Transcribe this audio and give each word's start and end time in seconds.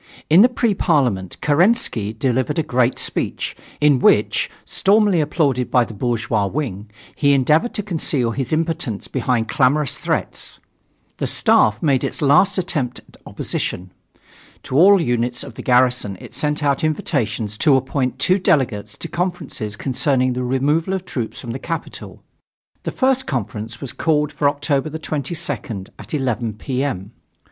In 0.31 0.41
the 0.41 0.49
Pre 0.49 0.73
Parliament 0.73 1.39
Kerensky 1.41 2.11
delivered 2.11 2.57
a 2.57 2.63
great 2.63 2.97
speech, 2.97 3.55
in 3.79 3.99
which, 3.99 4.49
stormily 4.65 5.21
applauded 5.21 5.69
by 5.69 5.85
the 5.85 5.93
bourgeois 5.93 6.47
wing, 6.47 6.89
he 7.15 7.33
endeavored 7.33 7.75
to 7.75 7.83
conceal 7.83 8.31
his 8.31 8.51
impotence 8.51 9.07
behind 9.07 9.47
clamorous 9.47 9.99
threats. 9.99 10.57
The 11.17 11.27
Staff 11.27 11.83
made 11.83 12.03
its 12.03 12.19
last 12.19 12.57
attempt 12.57 12.97
at 13.07 13.17
opposition. 13.27 13.91
To 14.63 14.75
all 14.75 14.99
units 14.99 15.43
of 15.43 15.53
the 15.53 15.61
garrison 15.61 16.17
it 16.19 16.33
sent 16.33 16.63
out 16.63 16.83
invitations 16.83 17.55
to 17.59 17.75
appoint 17.75 18.17
two 18.17 18.39
delegates 18.39 18.97
to 18.97 19.07
conferences 19.07 19.75
concerning 19.75 20.33
the 20.33 20.43
removal 20.43 20.95
of 20.95 21.05
troops 21.05 21.39
from 21.39 21.51
the 21.51 21.59
capital. 21.59 22.23
The 22.81 22.91
first 22.91 23.27
conference 23.27 23.79
was 23.79 23.93
called 23.93 24.31
for 24.33 24.49
October 24.49 24.89
22nd, 24.89 25.89
at 25.99 26.15
11 26.15 26.53
P. 26.53 26.83
M. 26.83 27.11